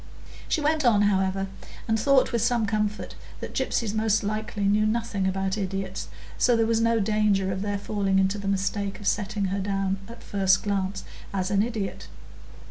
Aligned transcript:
She 0.49 0.61
went 0.61 0.83
on, 0.83 1.03
however, 1.03 1.45
and 1.87 1.99
thought 1.99 2.31
with 2.33 2.41
some 2.41 2.65
comfort 2.65 3.13
that 3.39 3.53
gypsies 3.53 3.93
most 3.93 4.23
likely 4.23 4.63
knew 4.63 4.87
nothing 4.87 5.27
about 5.27 5.59
idiots, 5.59 6.07
so 6.39 6.55
there 6.55 6.65
was 6.65 6.81
no 6.81 6.99
danger 6.99 7.51
of 7.51 7.61
their 7.61 7.77
falling 7.77 8.17
into 8.17 8.39
the 8.39 8.47
mistake 8.47 8.99
of 8.99 9.05
setting 9.05 9.45
her 9.53 9.59
down 9.59 9.99
at 10.07 10.21
the 10.21 10.25
first 10.25 10.63
glance 10.63 11.03
as 11.35 11.51
an 11.51 11.61
idiot. 11.61 12.07